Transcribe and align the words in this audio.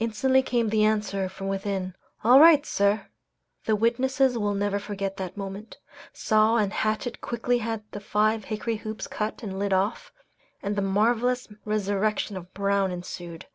Instantly 0.00 0.42
came 0.42 0.70
the 0.70 0.82
answer 0.82 1.28
from 1.28 1.46
within, 1.46 1.94
"All 2.24 2.40
right, 2.40 2.66
sir!" 2.66 3.06
The 3.64 3.76
witnesses 3.76 4.36
will 4.36 4.54
never 4.54 4.80
forget 4.80 5.18
that 5.18 5.36
moment. 5.36 5.78
Saw 6.12 6.56
and 6.56 6.72
hatchet 6.72 7.20
quickly 7.20 7.58
had 7.58 7.84
the 7.92 8.00
five 8.00 8.46
hickory 8.46 8.74
hoops 8.78 9.06
cut 9.06 9.40
and 9.44 9.52
the 9.52 9.58
lid 9.58 9.72
off, 9.72 10.12
and 10.64 10.74
the 10.74 10.82
marvellous 10.82 11.46
resurrection 11.64 12.36
of 12.36 12.52
Brown 12.52 12.90
ensued. 12.90 13.46